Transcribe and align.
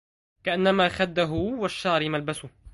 كأنما 0.43 0.89
خده 0.89 1.31
والشعر 1.33 2.09
ملبسه 2.09 2.49